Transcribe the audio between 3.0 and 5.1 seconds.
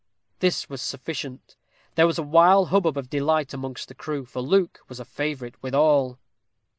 delight amongst the crew, for Luke was a